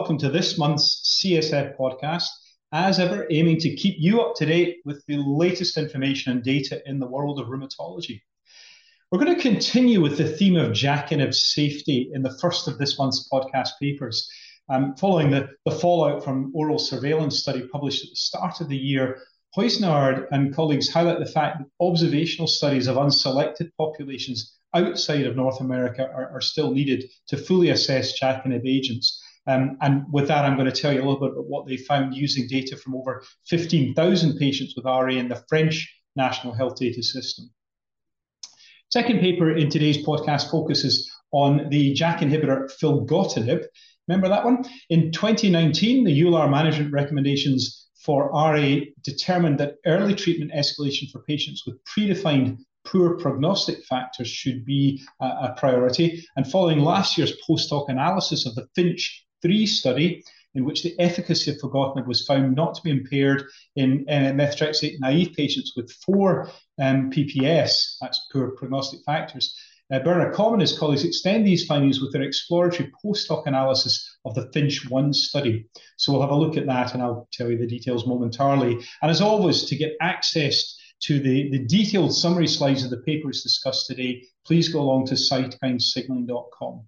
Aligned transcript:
welcome 0.00 0.16
to 0.16 0.30
this 0.30 0.56
month's 0.56 1.20
CSF 1.22 1.76
podcast. 1.76 2.24
As 2.72 2.98
ever, 2.98 3.26
aiming 3.30 3.58
to 3.58 3.76
keep 3.76 3.96
you 3.98 4.22
up 4.22 4.34
to 4.36 4.46
date 4.46 4.78
with 4.86 5.04
the 5.06 5.18
latest 5.18 5.76
information 5.76 6.32
and 6.32 6.42
data 6.42 6.80
in 6.86 6.98
the 6.98 7.06
world 7.06 7.38
of 7.38 7.48
rheumatology. 7.48 8.22
We're 9.10 9.22
going 9.22 9.36
to 9.36 9.42
continue 9.42 10.00
with 10.00 10.16
the 10.16 10.26
theme 10.26 10.56
of 10.56 10.72
Jakafinib 10.72 11.34
safety 11.34 12.10
in 12.14 12.22
the 12.22 12.34
first 12.38 12.66
of 12.66 12.78
this 12.78 12.98
month's 12.98 13.28
podcast 13.30 13.72
papers. 13.78 14.26
Um, 14.70 14.96
following 14.96 15.30
the, 15.30 15.50
the 15.66 15.78
fallout 15.78 16.24
from 16.24 16.50
oral 16.54 16.78
surveillance 16.78 17.38
study 17.38 17.68
published 17.70 18.02
at 18.02 18.08
the 18.08 18.16
start 18.16 18.62
of 18.62 18.70
the 18.70 18.78
year, 18.78 19.20
Hoisnard 19.54 20.28
and 20.30 20.54
colleagues 20.54 20.88
highlight 20.88 21.18
the 21.18 21.26
fact 21.26 21.58
that 21.58 21.68
observational 21.78 22.48
studies 22.48 22.86
of 22.86 22.96
unselected 22.96 23.70
populations 23.76 24.56
outside 24.72 25.26
of 25.26 25.36
North 25.36 25.60
America 25.60 26.08
are, 26.10 26.30
are 26.30 26.40
still 26.40 26.70
needed 26.70 27.04
to 27.28 27.36
fully 27.36 27.68
assess 27.68 28.18
Jakafinib 28.18 28.66
agents. 28.66 29.22
Um, 29.46 29.78
and 29.80 30.04
with 30.12 30.28
that, 30.28 30.44
I'm 30.44 30.56
going 30.56 30.70
to 30.70 30.80
tell 30.80 30.92
you 30.92 31.00
a 31.00 31.04
little 31.06 31.20
bit 31.20 31.32
about 31.32 31.46
what 31.46 31.66
they 31.66 31.76
found 31.76 32.14
using 32.14 32.46
data 32.46 32.76
from 32.76 32.94
over 32.94 33.22
15,000 33.48 34.38
patients 34.38 34.74
with 34.76 34.84
RA 34.84 35.08
in 35.08 35.28
the 35.28 35.42
French 35.48 35.92
National 36.16 36.52
Health 36.54 36.76
Data 36.76 37.02
System. 37.02 37.50
Second 38.90 39.20
paper 39.20 39.54
in 39.56 39.70
today's 39.70 40.04
podcast 40.04 40.50
focuses 40.50 41.10
on 41.32 41.68
the 41.70 41.94
JAK 41.94 42.20
inhibitor 42.20 42.70
filgotinib. 42.82 43.64
Remember 44.08 44.28
that 44.28 44.44
one? 44.44 44.64
In 44.88 45.12
2019, 45.12 46.04
the 46.04 46.20
EULAR 46.20 46.50
management 46.50 46.92
recommendations 46.92 47.88
for 48.04 48.30
RA 48.30 48.80
determined 49.02 49.58
that 49.60 49.74
early 49.86 50.14
treatment 50.14 50.52
escalation 50.52 51.10
for 51.12 51.22
patients 51.22 51.64
with 51.66 51.78
predefined 51.84 52.58
poor 52.84 53.16
prognostic 53.18 53.84
factors 53.84 54.28
should 54.28 54.64
be 54.64 55.00
a, 55.20 55.52
priority. 55.56 56.24
And 56.36 56.50
following 56.50 56.80
last 56.80 57.16
year's 57.16 57.36
post 57.46 57.70
hoc 57.70 57.88
analysis 57.88 58.46
of 58.46 58.54
the 58.54 58.66
Finch 58.74 59.24
3 59.42 59.66
study, 59.66 60.24
in 60.54 60.64
which 60.64 60.82
the 60.82 60.98
efficacy 60.98 61.50
of 61.50 61.58
filgotinib 61.58 62.06
was 62.06 62.26
found 62.26 62.56
not 62.56 62.74
to 62.74 62.82
be 62.82 62.90
impaired 62.90 63.44
in 63.76 64.04
uh, 64.08 64.32
methotrexate 64.34 64.98
naive 64.98 65.32
patients 65.36 65.74
with 65.76 65.92
four 66.04 66.50
um, 66.80 67.10
PPS, 67.10 67.96
that's 68.00 68.26
poor 68.32 68.50
prognostic 68.50 69.00
factors. 69.04 69.54
Uh, 69.92 69.98
Bernard 69.98 70.34
Combe 70.34 70.54
and 70.54 70.60
his 70.60 70.78
colleagues 70.78 71.04
extend 71.04 71.44
these 71.44 71.66
findings 71.66 72.00
with 72.00 72.12
their 72.12 72.22
exploratory 72.22 72.92
post 73.02 73.26
hoc 73.28 73.46
analysis 73.46 74.18
of 74.24 74.34
the 74.34 74.48
Finch 74.52 74.88
1 74.88 75.12
study. 75.12 75.66
So 75.96 76.12
we'll 76.12 76.22
have 76.22 76.30
a 76.30 76.36
look 76.36 76.56
at 76.56 76.66
that 76.66 76.94
and 76.94 77.02
I'll 77.02 77.28
tell 77.32 77.50
you 77.50 77.58
the 77.58 77.66
details 77.66 78.06
momentarily. 78.06 78.78
And 79.02 79.10
as 79.10 79.20
always, 79.20 79.64
to 79.64 79.76
get 79.76 79.96
access 80.00 80.76
to 81.04 81.18
the, 81.18 81.50
the 81.50 81.64
detailed 81.66 82.14
summary 82.14 82.46
slides 82.46 82.84
of 82.84 82.90
the 82.90 82.98
papers 82.98 83.42
discussed 83.42 83.86
today, 83.86 84.22
please 84.46 84.68
go 84.68 84.80
along 84.80 85.06
to 85.06 85.14
cytokinesignaling.com. 85.14 86.82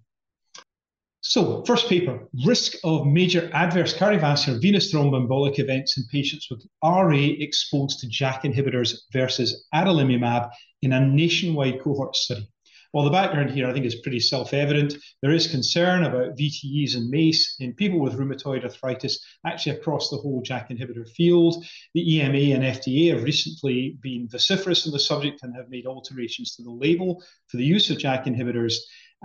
So, 1.25 1.63
first 1.63 1.87
paper 1.87 2.27
risk 2.45 2.73
of 2.83 3.07
major 3.07 3.49
adverse 3.53 3.93
cardiovascular 3.93 4.61
venous 4.61 4.93
thromboembolic 4.93 5.57
events 5.57 5.97
in 5.97 6.03
patients 6.11 6.49
with 6.51 6.67
RA 6.83 7.15
exposed 7.15 7.99
to 7.99 8.09
JAK 8.09 8.43
inhibitors 8.43 8.93
versus 9.13 9.65
adalimumab 9.73 10.51
in 10.81 10.91
a 10.91 10.99
nationwide 10.99 11.81
cohort 11.81 12.17
study. 12.17 12.45
Well, 12.91 13.05
the 13.05 13.09
background 13.09 13.51
here 13.51 13.67
I 13.67 13.73
think 13.73 13.85
is 13.85 14.01
pretty 14.01 14.19
self-evident. 14.19 14.95
There 15.21 15.31
is 15.31 15.47
concern 15.47 16.03
about 16.03 16.37
VTEs 16.37 16.95
and 16.95 17.09
MACE 17.09 17.55
in 17.59 17.73
people 17.73 18.01
with 18.01 18.13
rheumatoid 18.19 18.65
arthritis, 18.65 19.17
actually 19.47 19.77
across 19.77 20.09
the 20.09 20.17
whole 20.17 20.43
JAK 20.43 20.71
inhibitor 20.71 21.09
field. 21.09 21.65
The 21.93 22.17
EMA 22.17 22.53
and 22.53 22.63
FDA 22.63 23.13
have 23.13 23.23
recently 23.23 23.97
been 24.01 24.27
vociferous 24.29 24.85
on 24.85 24.91
the 24.91 24.99
subject 24.99 25.41
and 25.41 25.55
have 25.55 25.69
made 25.69 25.87
alterations 25.87 26.53
to 26.55 26.63
the 26.63 26.69
label 26.69 27.23
for 27.47 27.55
the 27.55 27.65
use 27.65 27.89
of 27.89 27.97
JAK 27.97 28.25
inhibitors. 28.25 28.75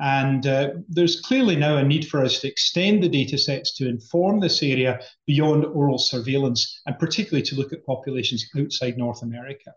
And 0.00 0.46
uh, 0.46 0.70
there's 0.88 1.20
clearly 1.20 1.56
now 1.56 1.76
a 1.76 1.84
need 1.84 2.06
for 2.08 2.24
us 2.24 2.40
to 2.40 2.48
extend 2.48 3.02
the 3.02 3.08
data 3.08 3.36
sets 3.36 3.74
to 3.76 3.88
inform 3.88 4.38
this 4.38 4.62
area 4.62 5.00
beyond 5.26 5.64
oral 5.64 5.98
surveillance, 5.98 6.80
and 6.86 6.98
particularly 6.98 7.42
to 7.46 7.56
look 7.56 7.72
at 7.72 7.84
populations 7.84 8.48
outside 8.56 8.96
North 8.96 9.22
America. 9.22 9.72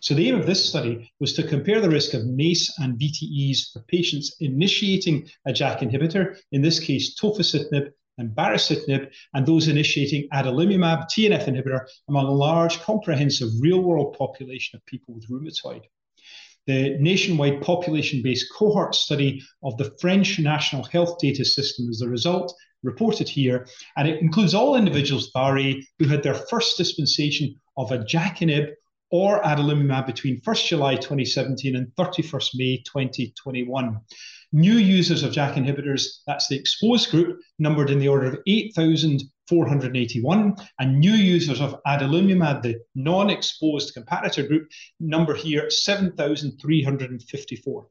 So 0.00 0.14
the 0.14 0.28
aim 0.28 0.34
of 0.34 0.46
this 0.46 0.68
study 0.68 1.12
was 1.20 1.32
to 1.34 1.46
compare 1.46 1.80
the 1.80 1.90
risk 1.90 2.14
of 2.14 2.26
MACE 2.26 2.76
and 2.80 2.98
VTEs 2.98 3.72
for 3.72 3.82
patients 3.82 4.34
initiating 4.40 5.28
a 5.46 5.52
JAK 5.52 5.80
inhibitor, 5.80 6.36
in 6.50 6.62
this 6.62 6.80
case 6.80 7.14
tofacitinib 7.20 7.92
and 8.18 8.34
baricitinib, 8.34 9.10
and 9.34 9.46
those 9.46 9.68
initiating 9.68 10.28
adalimumab, 10.32 11.06
TNF 11.06 11.46
inhibitor, 11.46 11.86
among 12.08 12.26
a 12.26 12.32
large, 12.32 12.80
comprehensive 12.80 13.50
real-world 13.60 14.16
population 14.18 14.76
of 14.76 14.84
people 14.86 15.14
with 15.14 15.28
rheumatoid. 15.28 15.82
The 16.66 16.96
nationwide 17.00 17.60
population-based 17.60 18.46
cohort 18.56 18.94
study 18.94 19.42
of 19.64 19.76
the 19.78 19.92
French 20.00 20.38
National 20.38 20.84
Health 20.84 21.18
Data 21.18 21.44
System 21.44 21.88
is 21.90 21.98
the 21.98 22.08
result, 22.08 22.54
reported 22.82 23.28
here, 23.28 23.66
and 23.96 24.08
it 24.08 24.20
includes 24.20 24.54
all 24.54 24.76
individuals 24.76 25.24
with 25.24 25.42
RA 25.42 25.72
who 25.98 26.06
had 26.06 26.22
their 26.22 26.34
first 26.34 26.76
dispensation 26.76 27.54
of 27.76 27.90
a 27.90 28.04
JAK 28.04 28.38
inhibitor 28.38 28.74
or 29.10 29.42
adalimumab 29.42 30.06
between 30.06 30.40
1st 30.40 30.68
July 30.68 30.94
2017 30.96 31.76
and 31.76 31.88
31st 31.98 32.48
May 32.54 32.76
2021. 32.78 33.98
New 34.52 34.74
users 34.74 35.22
of 35.22 35.32
JAK 35.32 35.56
inhibitors, 35.56 36.22
that's 36.26 36.48
the 36.48 36.56
exposed 36.56 37.10
group, 37.10 37.38
numbered 37.58 37.90
in 37.90 37.98
the 37.98 38.08
order 38.08 38.26
of 38.26 38.38
8,481, 39.52 40.56
and 40.78 40.98
new 40.98 41.12
users 41.12 41.60
of 41.60 41.76
adalimumab, 41.86 42.62
the 42.62 42.76
non-exposed 42.94 43.94
comparator 43.94 44.48
group, 44.48 44.70
number 44.98 45.34
here 45.34 45.68
7,354. 45.68 47.86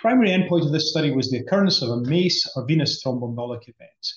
Primary 0.00 0.30
endpoint 0.30 0.66
of 0.66 0.72
this 0.72 0.90
study 0.90 1.12
was 1.12 1.30
the 1.30 1.38
occurrence 1.38 1.80
of 1.80 1.88
a 1.88 1.96
MACE 1.96 2.46
or 2.54 2.66
venous 2.66 3.02
thromboembolic 3.02 3.62
event. 3.62 4.12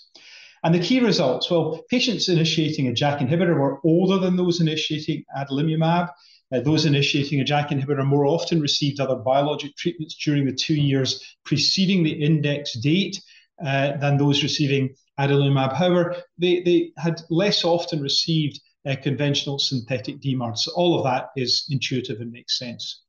And 0.63 0.75
the 0.75 0.79
key 0.79 0.99
results 0.99 1.49
well, 1.49 1.81
patients 1.89 2.27
initiating 2.27 2.87
a 2.87 2.93
JAK 2.93 3.19
inhibitor 3.19 3.57
were 3.57 3.79
older 3.85 4.17
than 4.17 4.35
those 4.35 4.59
initiating 4.59 5.23
adalimumab. 5.37 6.09
Uh, 6.53 6.59
those 6.61 6.85
initiating 6.85 7.39
a 7.39 7.45
JAK 7.45 7.69
inhibitor 7.69 8.05
more 8.05 8.25
often 8.25 8.59
received 8.59 8.99
other 8.99 9.15
biologic 9.15 9.75
treatments 9.77 10.15
during 10.15 10.45
the 10.45 10.53
two 10.53 10.75
years 10.75 11.37
preceding 11.45 12.03
the 12.03 12.11
index 12.11 12.77
date 12.79 13.21
uh, 13.65 13.95
than 13.97 14.17
those 14.17 14.43
receiving 14.43 14.93
adalimumab. 15.19 15.73
However, 15.73 16.15
they, 16.37 16.61
they 16.61 16.91
had 16.97 17.21
less 17.29 17.63
often 17.63 18.01
received 18.01 18.59
uh, 18.87 18.95
conventional 19.01 19.59
synthetic 19.59 20.21
DMARDs. 20.21 20.59
So 20.59 20.71
all 20.75 20.97
of 20.97 21.03
that 21.03 21.29
is 21.35 21.65
intuitive 21.69 22.21
and 22.21 22.31
makes 22.31 22.57
sense. 22.57 23.03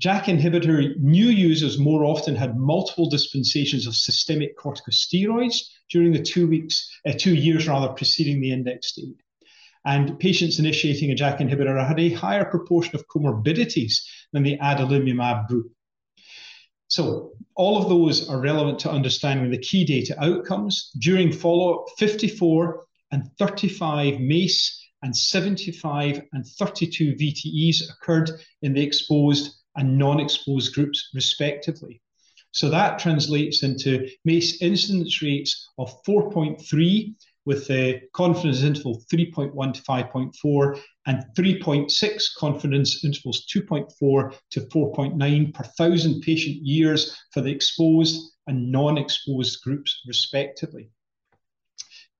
JAK 0.00 0.24
inhibitor 0.24 0.96
new 0.98 1.26
users 1.26 1.78
more 1.78 2.04
often 2.04 2.34
had 2.34 2.56
multiple 2.56 3.08
dispensations 3.08 3.86
of 3.86 3.94
systemic 3.94 4.56
corticosteroids 4.58 5.68
during 5.90 6.12
the 6.12 6.22
two 6.22 6.46
weeks, 6.46 6.90
uh, 7.06 7.12
two 7.12 7.34
years 7.34 7.68
rather, 7.68 7.88
preceding 7.88 8.40
the 8.40 8.52
index 8.52 8.92
date. 8.92 9.20
And 9.84 10.18
patients 10.18 10.58
initiating 10.58 11.12
a 11.12 11.14
JAK 11.14 11.38
inhibitor 11.38 11.86
had 11.86 12.00
a 12.00 12.10
higher 12.10 12.44
proportion 12.44 12.96
of 12.96 13.06
comorbidities 13.08 13.94
than 14.32 14.42
the 14.42 14.58
adalimumab 14.58 15.46
group. 15.46 15.70
So 16.88 17.32
all 17.56 17.80
of 17.80 17.88
those 17.88 18.28
are 18.28 18.40
relevant 18.40 18.78
to 18.80 18.90
understanding 18.90 19.50
the 19.50 19.58
key 19.58 19.84
data 19.84 20.14
outcomes. 20.22 20.90
During 21.00 21.32
follow-up, 21.32 21.86
54 21.98 22.84
and 23.12 23.30
35 23.38 24.20
MACE 24.20 24.88
and 25.02 25.16
75 25.16 26.22
and 26.32 26.46
32 26.46 27.14
VTEs 27.14 27.82
occurred 27.90 28.30
in 28.62 28.74
the 28.74 28.82
exposed 28.82 29.54
and 29.76 29.98
non-exposed 29.98 30.74
groups 30.74 31.10
respectively. 31.14 32.00
So 32.52 32.70
that 32.70 32.98
translates 32.98 33.62
into 33.62 34.08
MACE 34.24 34.62
incidence 34.62 35.20
rates 35.22 35.68
of 35.78 36.02
4.3 36.04 37.14
with 37.46 37.68
the 37.68 38.02
confidence 38.12 38.62
interval 38.62 39.02
3.1 39.10 39.72
to 39.72 39.82
5.4 39.82 40.80
and 41.06 41.24
3.6 41.36 42.34
confidence 42.36 43.04
intervals 43.04 43.46
2.4 43.46 44.36
to 44.50 44.60
4.9 44.60 45.54
per 45.54 45.64
thousand 45.78 46.20
patient 46.20 46.56
years 46.56 47.16
for 47.32 47.40
the 47.40 47.50
exposed 47.50 48.32
and 48.48 48.70
non-exposed 48.70 49.62
groups 49.62 50.02
respectively. 50.06 50.90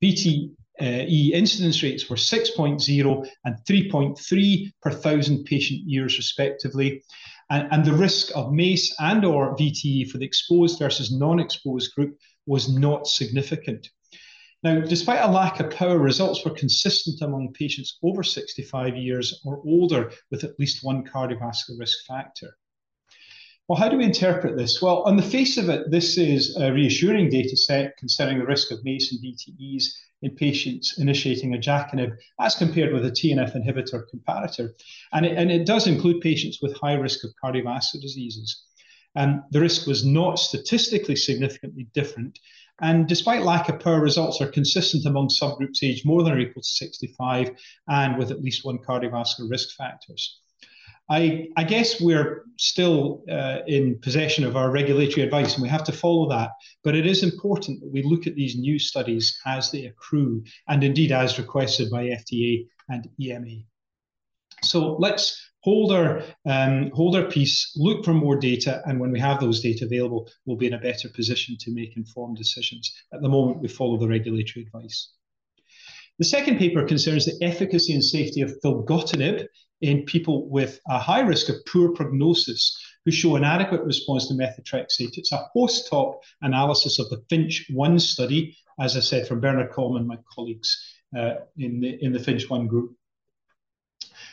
VTE 0.02 0.50
incidence 0.80 1.82
rates 1.82 2.08
were 2.08 2.16
6.0 2.16 3.28
and 3.44 3.56
3.3 3.68 4.72
per 4.80 4.90
thousand 4.90 5.44
patient 5.44 5.80
years 5.84 6.16
respectively 6.16 7.02
and, 7.50 7.68
and 7.72 7.84
the 7.84 7.92
risk 7.92 8.30
of 8.34 8.52
MACE 8.52 8.94
and 9.00 9.24
or 9.24 9.56
VTE 9.56 10.08
for 10.10 10.18
the 10.18 10.26
exposed 10.26 10.78
versus 10.78 11.12
non-exposed 11.12 11.94
group 11.94 12.16
was 12.46 12.68
not 12.68 13.06
significant. 13.06 13.88
Now, 14.62 14.80
despite 14.80 15.22
a 15.22 15.30
lack 15.30 15.60
of 15.60 15.70
power, 15.70 15.98
results 15.98 16.44
were 16.44 16.50
consistent 16.50 17.20
among 17.20 17.52
patients 17.52 17.98
over 18.02 18.22
65 18.22 18.96
years 18.96 19.40
or 19.44 19.60
older 19.64 20.10
with 20.30 20.44
at 20.44 20.58
least 20.58 20.84
one 20.84 21.04
cardiovascular 21.04 21.78
risk 21.78 22.06
factor. 22.06 22.56
Well, 23.68 23.78
how 23.78 23.88
do 23.88 23.98
we 23.98 24.04
interpret 24.04 24.56
this? 24.56 24.80
Well, 24.80 25.02
on 25.02 25.16
the 25.16 25.22
face 25.22 25.58
of 25.58 25.68
it, 25.68 25.90
this 25.90 26.18
is 26.18 26.56
a 26.56 26.72
reassuring 26.72 27.30
data 27.30 27.56
set 27.56 27.96
concerning 27.96 28.38
the 28.38 28.46
risk 28.46 28.70
of 28.70 28.84
MACE 28.84 29.12
and 29.12 29.20
VTEs 29.20 29.86
in 30.22 30.36
patients 30.36 30.98
initiating 30.98 31.52
a 31.52 31.58
JAK 31.58 31.92
as 32.40 32.54
compared 32.54 32.92
with 32.92 33.04
a 33.04 33.10
TNF 33.10 33.56
inhibitor 33.56 34.04
comparator. 34.14 34.70
And 35.12 35.26
it, 35.26 35.36
and 35.36 35.50
it 35.50 35.66
does 35.66 35.86
include 35.86 36.20
patients 36.20 36.60
with 36.62 36.76
high 36.76 36.94
risk 36.94 37.24
of 37.24 37.34
cardiovascular 37.42 38.00
diseases. 38.00 38.64
And 39.16 39.40
the 39.50 39.60
risk 39.60 39.86
was 39.86 40.04
not 40.04 40.38
statistically 40.38 41.16
significantly 41.16 41.88
different. 41.92 42.38
And 42.80 43.08
despite 43.08 43.42
lack 43.42 43.68
of 43.68 43.80
power, 43.80 44.00
results 44.00 44.40
are 44.40 44.50
consistent 44.50 45.06
among 45.06 45.28
subgroups 45.28 45.82
aged 45.82 46.04
more 46.04 46.22
than 46.22 46.34
or 46.34 46.38
equal 46.38 46.62
to 46.62 46.68
65 46.68 47.50
and 47.88 48.18
with 48.18 48.30
at 48.30 48.42
least 48.42 48.64
one 48.64 48.78
cardiovascular 48.78 49.50
risk 49.50 49.74
factors. 49.76 50.40
I, 51.08 51.48
I 51.56 51.62
guess 51.62 52.00
we're 52.00 52.44
still 52.58 53.22
uh, 53.30 53.58
in 53.66 53.98
possession 54.00 54.44
of 54.44 54.56
our 54.56 54.70
regulatory 54.70 55.22
advice 55.22 55.54
and 55.54 55.62
we 55.62 55.68
have 55.68 55.84
to 55.84 55.92
follow 55.92 56.28
that. 56.30 56.50
But 56.82 56.96
it 56.96 57.06
is 57.06 57.22
important 57.22 57.80
that 57.80 57.92
we 57.92 58.02
look 58.02 58.26
at 58.26 58.34
these 58.34 58.56
new 58.56 58.78
studies 58.78 59.38
as 59.46 59.70
they 59.70 59.86
accrue 59.86 60.42
and 60.68 60.82
indeed 60.82 61.12
as 61.12 61.38
requested 61.38 61.90
by 61.90 62.06
FDA 62.06 62.66
and 62.88 63.08
EMA. 63.20 63.62
So 64.66 64.96
let's 64.96 65.40
hold 65.66 65.92
our 65.92 66.22
um, 66.44 66.90
hold 66.92 67.16
our 67.16 67.28
peace, 67.28 67.72
look 67.76 68.04
for 68.04 68.14
more 68.14 68.36
data, 68.36 68.82
and 68.86 69.00
when 69.00 69.10
we 69.10 69.20
have 69.20 69.40
those 69.40 69.60
data 69.60 69.84
available, 69.84 70.30
we'll 70.44 70.56
be 70.56 70.68
in 70.68 70.74
a 70.74 70.78
better 70.78 71.08
position 71.08 71.56
to 71.60 71.74
make 71.74 71.96
informed 71.96 72.36
decisions. 72.36 72.94
At 73.12 73.22
the 73.22 73.28
moment, 73.28 73.60
we 73.60 73.68
follow 73.68 73.96
the 73.98 74.08
regulatory 74.08 74.64
advice. 74.66 75.12
The 76.18 76.24
second 76.24 76.58
paper 76.58 76.84
concerns 76.84 77.26
the 77.26 77.44
efficacy 77.44 77.92
and 77.92 78.04
safety 78.04 78.40
of 78.40 78.54
filgotinib 78.64 79.46
in 79.82 80.04
people 80.04 80.48
with 80.48 80.80
a 80.88 80.98
high 80.98 81.20
risk 81.20 81.48
of 81.48 81.56
poor 81.66 81.92
prognosis 81.92 82.78
who 83.04 83.10
show 83.10 83.36
inadequate 83.36 83.82
response 83.82 84.26
to 84.28 84.34
methotrexate. 84.34 85.18
It's 85.18 85.32
a 85.32 85.46
post-hoc 85.52 86.22
analysis 86.42 86.98
of 86.98 87.10
the 87.10 87.22
Finch 87.28 87.66
1 87.72 87.98
study, 87.98 88.56
as 88.80 88.96
I 88.96 89.00
said, 89.00 89.28
from 89.28 89.40
Bernard 89.40 89.72
Coleman, 89.72 90.06
my 90.06 90.18
colleagues 90.34 90.70
uh, 91.16 91.34
in, 91.58 91.80
the, 91.80 92.02
in 92.02 92.12
the 92.12 92.18
Finch 92.18 92.48
1 92.48 92.66
group. 92.66 92.96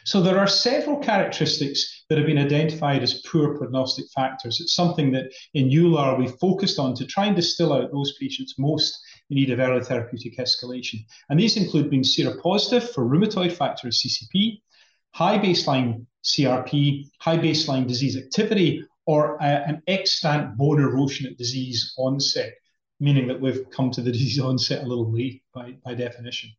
So 0.05 0.21
there 0.21 0.37
are 0.37 0.47
several 0.47 0.97
characteristics 0.97 2.03
that 2.09 2.17
have 2.17 2.27
been 2.27 2.37
identified 2.37 3.03
as 3.03 3.21
poor 3.21 3.57
prognostic 3.57 4.05
factors. 4.13 4.59
It's 4.59 4.75
something 4.75 5.11
that 5.13 5.31
in 5.53 5.69
EULAR 5.69 6.19
we 6.19 6.27
focused 6.27 6.77
on 6.77 6.93
to 6.95 7.05
try 7.05 7.25
and 7.25 7.35
distill 7.35 7.73
out 7.73 7.91
those 7.91 8.17
patients 8.19 8.55
most 8.59 8.99
in 9.29 9.35
need 9.35 9.49
of 9.49 9.59
early 9.59 9.83
therapeutic 9.83 10.37
escalation. 10.37 10.99
And 11.29 11.39
these 11.39 11.55
include 11.55 11.89
being 11.89 12.03
seropositive 12.03 12.89
for 12.89 13.05
rheumatoid 13.05 13.53
factor 13.53 13.87
CCP, 13.87 14.61
high 15.11 15.39
baseline 15.39 16.05
CRP, 16.23 17.09
high 17.19 17.37
baseline 17.37 17.87
disease 17.87 18.17
activity, 18.17 18.83
or 19.05 19.41
uh, 19.41 19.63
an 19.67 19.81
extant 19.87 20.57
bone 20.57 20.81
erosion 20.81 21.27
at 21.27 21.37
disease 21.37 21.93
onset, 21.97 22.53
meaning 22.99 23.27
that 23.27 23.39
we've 23.39 23.69
come 23.69 23.91
to 23.91 24.01
the 24.01 24.11
disease 24.17 24.39
onset 24.39 24.83
a 24.83 24.87
little 24.87 25.11
late 25.11 25.41
by, 25.53 25.75
by 25.85 25.93
definition. 25.93 26.49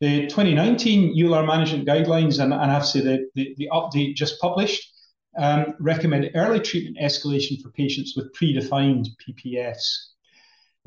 The 0.00 0.28
2019 0.28 1.16
EULAR 1.16 1.44
management 1.44 1.86
guidelines, 1.86 2.42
and, 2.42 2.52
and 2.52 2.62
I 2.62 2.72
have 2.72 2.82
to 2.82 2.88
say 2.88 3.00
the, 3.00 3.28
the, 3.34 3.54
the 3.58 3.68
update 3.72 4.14
just 4.14 4.40
published, 4.40 4.92
um, 5.36 5.74
recommend 5.80 6.30
early 6.34 6.60
treatment 6.60 6.98
escalation 6.98 7.60
for 7.60 7.70
patients 7.70 8.14
with 8.16 8.32
predefined 8.32 9.08
PPS. 9.26 9.78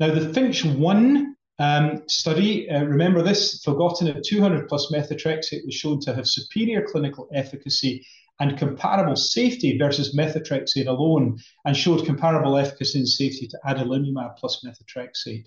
Now, 0.00 0.14
the 0.14 0.32
Finch 0.32 0.64
1 0.64 1.36
um, 1.58 2.02
study, 2.08 2.70
uh, 2.70 2.84
remember 2.84 3.22
this, 3.22 3.62
filgotinib 3.64 4.22
200 4.22 4.68
plus 4.68 4.90
methotrexate 4.90 5.64
was 5.64 5.74
shown 5.74 6.00
to 6.00 6.14
have 6.14 6.26
superior 6.26 6.86
clinical 6.90 7.28
efficacy 7.34 8.04
and 8.40 8.58
comparable 8.58 9.14
safety 9.14 9.78
versus 9.78 10.16
methotrexate 10.16 10.88
alone, 10.88 11.38
and 11.64 11.76
showed 11.76 12.04
comparable 12.06 12.56
efficacy 12.56 12.98
and 12.98 13.08
safety 13.08 13.46
to 13.46 13.58
adalimumab 13.64 14.36
plus 14.36 14.64
methotrexate. 14.64 15.46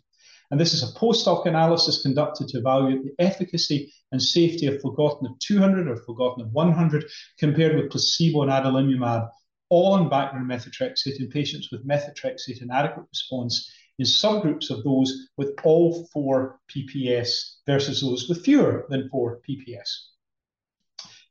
And 0.52 0.60
this 0.60 0.74
is 0.74 0.84
a 0.84 0.94
post-hoc 1.00 1.46
analysis 1.46 2.02
conducted 2.02 2.48
to 2.50 2.60
evaluate 2.60 3.04
the 3.04 3.14
efficacy 3.20 3.92
and 4.12 4.22
safety 4.22 4.68
of 4.68 4.82
filgotinib 4.82 5.40
200 5.40 5.88
or 5.88 5.98
filgotinib 5.98 6.52
100 6.52 7.06
compared 7.40 7.76
with 7.76 7.90
placebo 7.90 8.44
and 8.44 8.52
adalimumab, 8.52 9.30
all 9.70 9.94
on 9.94 10.10
background 10.10 10.50
methotrexate 10.50 11.20
in 11.20 11.30
patients 11.30 11.72
with 11.72 11.88
methotrexate 11.88 12.62
inadequate 12.62 13.08
response 13.10 13.72
in 13.98 14.06
subgroups 14.06 14.70
of 14.70 14.84
those 14.84 15.30
with 15.38 15.54
all 15.64 16.08
four 16.14 16.60
PPS 16.70 17.56
versus 17.66 18.02
those 18.02 18.28
with 18.30 18.44
fewer 18.44 18.86
than 18.90 19.10
four 19.10 19.42
PPS. 19.48 19.88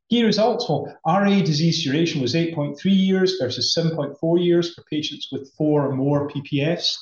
Key 0.09 0.23
results, 0.23 0.69
well, 0.69 0.95
RA 1.05 1.41
disease 1.41 1.83
duration 1.83 2.21
was 2.21 2.35
8.3 2.35 2.77
years 2.85 3.37
versus 3.39 3.75
7.4 3.75 4.43
years 4.43 4.73
for 4.73 4.83
patients 4.83 5.29
with 5.31 5.51
four 5.57 5.87
or 5.87 5.95
more 5.95 6.29
PPS. 6.29 6.95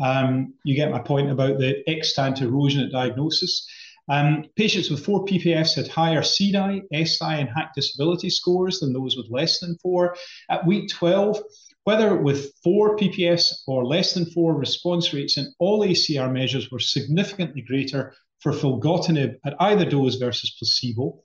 Um, 0.00 0.54
you 0.64 0.74
get 0.74 0.90
my 0.90 1.00
point 1.00 1.30
about 1.30 1.58
the 1.58 1.82
extant 1.88 2.40
erosion 2.40 2.82
at 2.82 2.92
diagnosis. 2.92 3.66
Um, 4.08 4.44
patients 4.56 4.90
with 4.90 5.04
four 5.04 5.24
PPS 5.24 5.76
had 5.76 5.86
higher 5.86 6.22
CDAI, 6.22 6.82
SI, 6.92 7.24
and 7.24 7.48
HAQ 7.48 7.74
disability 7.74 8.30
scores 8.30 8.80
than 8.80 8.92
those 8.92 9.16
with 9.16 9.26
less 9.30 9.60
than 9.60 9.78
four. 9.82 10.16
At 10.48 10.66
week 10.66 10.88
12, 10.90 11.40
whether 11.84 12.16
with 12.16 12.52
four 12.62 12.96
PPS 12.96 13.62
or 13.66 13.86
less 13.86 14.12
than 14.14 14.26
four, 14.26 14.54
response 14.54 15.12
rates 15.12 15.36
in 15.36 15.52
all 15.58 15.80
ACR 15.80 16.32
measures 16.32 16.70
were 16.70 16.80
significantly 16.80 17.62
greater 17.62 18.12
for 18.40 18.52
filgotinib 18.52 19.36
at 19.44 19.54
either 19.60 19.84
dose 19.84 20.16
versus 20.16 20.54
placebo. 20.58 21.20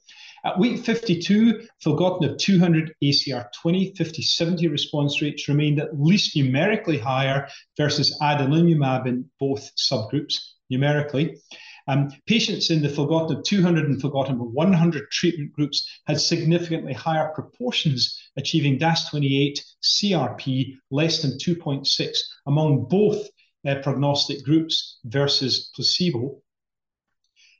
At 0.45 0.59
week 0.59 0.85
52, 0.85 1.67
filgotinib 1.83 2.37
200 2.37 2.93
ACR 3.03 3.51
20, 3.51 3.95
50, 3.95 4.21
70 4.21 4.67
response 4.67 5.19
rates 5.19 5.47
remained 5.47 5.79
at 5.79 5.99
least 5.99 6.35
numerically 6.35 6.99
higher 6.99 7.47
versus 7.77 8.15
adalimumab 8.21 9.07
in 9.07 9.27
both 9.39 9.71
subgroups 9.75 10.35
numerically. 10.69 11.37
Um, 11.87 12.11
patients 12.27 12.69
in 12.69 12.83
the 12.83 12.89
filgotinib 12.89 13.43
200 13.43 13.89
and 13.89 13.99
filgotinib 13.99 14.37
100 14.37 15.09
treatment 15.09 15.51
groups 15.51 15.83
had 16.05 16.21
significantly 16.21 16.93
higher 16.93 17.31
proportions, 17.33 18.15
achieving 18.37 18.77
DAS28 18.77 19.59
CRP 19.81 20.75
less 20.91 21.23
than 21.23 21.39
2.6 21.39 22.17
among 22.45 22.85
both 22.87 23.27
uh, 23.67 23.75
prognostic 23.81 24.43
groups 24.43 24.99
versus 25.05 25.71
placebo. 25.73 26.39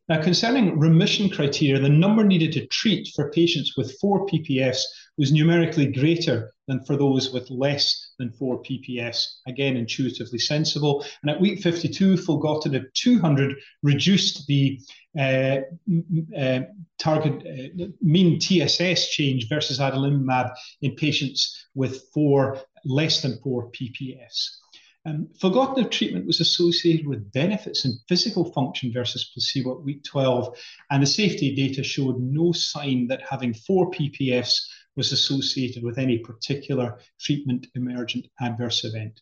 Now, 0.07 0.22
concerning 0.22 0.78
remission 0.80 1.31
criteria, 1.31 1.81
the 1.81 1.90
number 1.90 2.24
needed 2.24 2.52
to 2.54 2.68
treat 2.68 3.07
for 3.16 3.31
patients 3.31 3.75
with 3.75 3.98
four 4.00 4.28
PPS 4.28 4.80
was 5.18 5.31
numerically 5.31 5.88
greater 5.88 6.54
than 6.68 6.84
for 6.86 6.96
those 6.96 7.34
with 7.34 7.50
less 7.50 8.13
than 8.19 8.31
four 8.31 8.62
PPS. 8.62 9.25
Again, 9.48 9.75
intuitively 9.78 10.38
sensible. 10.38 11.04
And 11.24 11.31
at 11.31 11.42
week 11.42 11.60
52, 11.60 12.18
filgotinib 12.18 12.86
200 12.94 13.56
reduced 13.81 14.46
the 14.46 14.80
uh, 15.18 15.62
uh, 16.38 16.60
target 17.00 17.44
uh, 17.48 17.86
mean 18.01 18.40
TSS 18.40 19.10
change 19.10 19.50
versus 19.50 19.80
adalimumab 19.80 20.53
in 20.82 20.96
patients 20.96 21.68
with 21.74 22.03
four 22.13 22.62
less 22.84 23.22
than 23.24 23.39
four 23.39 23.72
PPS. 23.72 24.50
Um, 25.07 25.27
filgotinib 25.39 25.91
treatment 25.91 26.25
was 26.25 26.39
associated 26.39 27.07
with 27.07 27.31
benefits 27.31 27.85
in 27.85 27.93
physical 28.09 28.51
function 28.53 28.91
versus 28.91 29.29
placebo 29.31 29.77
at 29.77 29.83
week 29.83 30.03
12, 30.03 30.57
and 30.89 31.03
the 31.03 31.07
safety 31.07 31.55
data 31.55 31.83
showed 31.83 32.19
no 32.19 32.51
sign 32.51 33.07
that 33.07 33.21
having 33.21 33.53
four 33.53 33.91
PPFs 33.91 34.67
was 34.95 35.12
associated 35.12 35.83
with 35.83 36.00
any 36.00 36.17
particular 36.17 36.97
treatment 37.19 37.67
emergent 37.75 38.25
adverse 38.41 38.83
event. 38.83 39.21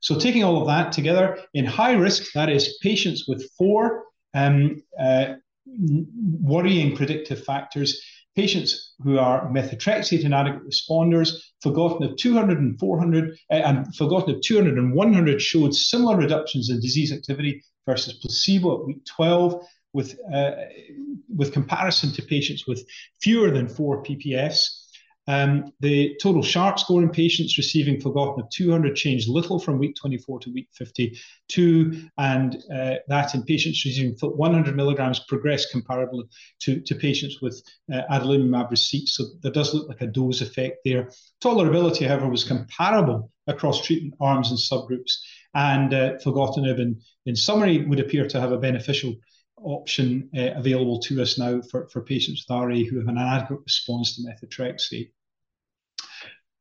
So, 0.00 0.18
taking 0.18 0.44
all 0.44 0.60
of 0.60 0.66
that 0.66 0.92
together, 0.92 1.38
in 1.54 1.64
high 1.64 1.94
risk, 1.94 2.32
that 2.34 2.50
is 2.50 2.78
patients 2.82 3.26
with 3.26 3.50
four 3.56 4.04
um, 4.34 4.82
uh, 5.00 5.34
worrying 5.66 6.94
predictive 6.94 7.42
factors, 7.44 8.02
patients 8.36 8.94
who 9.02 9.18
are 9.18 9.48
methotrexate 9.50 10.24
inadequate 10.24 10.68
responders, 10.68 11.30
filgotinib 11.64 12.16
200 12.16 12.58
and 12.58 12.78
400, 12.78 13.30
uh, 13.50 13.54
and 13.54 13.86
filgotinib 13.94 14.42
200 14.42 14.78
and 14.78 14.94
100 14.94 15.40
showed 15.40 15.74
similar 15.74 16.16
reductions 16.16 16.70
in 16.70 16.80
disease 16.80 17.12
activity 17.12 17.62
versus 17.86 18.14
placebo 18.14 18.80
at 18.80 18.86
week 18.86 19.04
12, 19.06 19.66
with, 19.92 20.18
uh, 20.32 20.50
with 21.34 21.52
comparison 21.52 22.12
to 22.12 22.22
patients 22.22 22.66
with 22.66 22.86
fewer 23.22 23.50
than 23.50 23.66
four 23.66 24.02
PPS. 24.02 24.85
Um, 25.28 25.72
the 25.80 26.16
total 26.22 26.42
SHARP 26.42 26.78
score 26.78 27.02
in 27.02 27.10
patients 27.10 27.58
receiving 27.58 28.00
filgotinib 28.00 28.48
200 28.50 28.94
changed 28.94 29.28
little 29.28 29.58
from 29.58 29.78
week 29.78 29.96
24 29.96 30.40
to 30.40 30.52
week 30.52 30.68
52, 30.72 32.08
and 32.18 32.56
uh, 32.72 32.94
that 33.08 33.34
in 33.34 33.42
patients 33.42 33.84
receiving 33.84 34.16
100 34.20 34.76
milligrams 34.76 35.20
progressed 35.20 35.72
comparable 35.72 36.24
to, 36.60 36.80
to 36.80 36.94
patients 36.94 37.40
with 37.42 37.60
uh, 37.92 38.02
adalimumab 38.10 38.70
receipt. 38.70 39.08
So 39.08 39.24
there 39.42 39.52
does 39.52 39.74
look 39.74 39.88
like 39.88 40.00
a 40.00 40.06
dose 40.06 40.42
effect 40.42 40.78
there. 40.84 41.10
Tolerability, 41.42 42.06
however, 42.06 42.28
was 42.28 42.44
comparable 42.44 43.32
across 43.48 43.84
treatment 43.84 44.14
arms 44.20 44.50
and 44.50 44.58
subgroups, 44.58 45.12
and 45.54 45.92
uh, 45.92 46.14
filgotinib, 46.24 46.78
in, 46.78 47.00
in 47.26 47.34
summary, 47.34 47.84
would 47.84 48.00
appear 48.00 48.28
to 48.28 48.40
have 48.40 48.52
a 48.52 48.58
beneficial 48.58 49.14
option 49.58 50.28
uh, 50.36 50.52
available 50.54 51.00
to 51.00 51.20
us 51.22 51.38
now 51.38 51.60
for, 51.62 51.88
for 51.88 52.02
patients 52.02 52.44
with 52.48 52.56
RA 52.56 52.76
who 52.76 52.98
have 52.98 53.08
an 53.08 53.16
inadequate 53.16 53.60
response 53.64 54.16
to 54.16 54.22
methotrexate. 54.22 55.10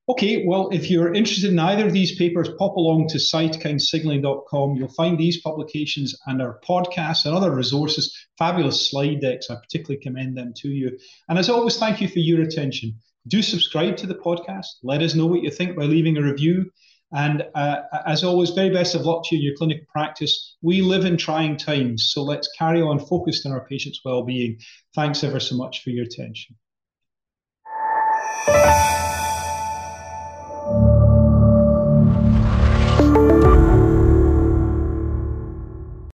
Okay, 0.07 0.45
well, 0.45 0.69
if 0.69 0.91
you're 0.91 1.15
interested 1.15 1.51
in 1.51 1.57
either 1.57 1.87
of 1.87 1.93
these 1.93 2.15
papers, 2.15 2.47
pop 2.59 2.75
along 2.75 3.07
to 3.07 3.17
cytokinesignaling.com. 3.17 4.75
You'll 4.75 4.87
find 4.89 5.17
these 5.17 5.41
publications 5.41 6.15
and 6.27 6.43
our 6.43 6.59
podcasts 6.67 7.25
and 7.25 7.33
other 7.35 7.49
resources, 7.49 8.15
fabulous 8.37 8.91
slide 8.91 9.21
decks. 9.21 9.49
I 9.49 9.55
particularly 9.55 9.99
commend 10.03 10.37
them 10.37 10.53
to 10.57 10.67
you. 10.67 10.95
And 11.27 11.39
as 11.39 11.49
always, 11.49 11.77
thank 11.77 12.01
you 12.01 12.07
for 12.07 12.19
your 12.19 12.43
attention. 12.43 12.93
Do 13.27 13.41
subscribe 13.41 13.97
to 13.97 14.05
the 14.05 14.13
podcast. 14.13 14.67
Let 14.83 15.01
us 15.01 15.15
know 15.15 15.25
what 15.25 15.41
you 15.41 15.49
think 15.49 15.75
by 15.75 15.85
leaving 15.85 16.17
a 16.17 16.21
review. 16.21 16.69
And 17.11 17.43
uh, 17.55 17.77
as 18.05 18.23
always, 18.23 18.51
very 18.51 18.69
best 18.69 18.93
of 18.93 19.07
luck 19.07 19.23
to 19.25 19.35
you 19.35 19.39
in 19.39 19.45
your 19.45 19.55
clinical 19.57 19.85
practice. 19.91 20.55
We 20.61 20.81
live 20.81 21.05
in 21.05 21.17
trying 21.17 21.57
times, 21.57 22.11
so 22.13 22.21
let's 22.21 22.49
carry 22.55 22.81
on 22.81 22.99
focused 22.99 23.47
on 23.47 23.53
our 23.53 23.65
patients' 23.65 24.01
well-being. 24.05 24.59
Thanks 24.93 25.23
ever 25.23 25.39
so 25.39 25.55
much 25.55 25.81
for 25.81 25.89
your 25.89 26.05
attention. 26.05 26.55